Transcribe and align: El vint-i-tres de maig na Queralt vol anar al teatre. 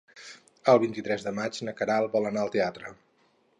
El 0.73 0.79
vint-i-tres 0.83 1.27
de 1.27 1.35
maig 1.41 1.61
na 1.69 1.75
Queralt 1.83 2.17
vol 2.19 2.33
anar 2.33 2.47
al 2.47 2.53
teatre. 2.59 2.95